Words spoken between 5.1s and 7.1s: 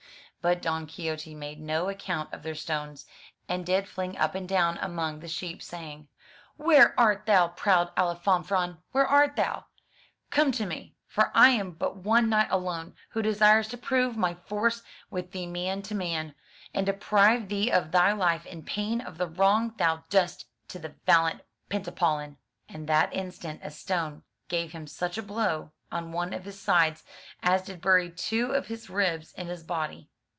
the sheep, saying: "Where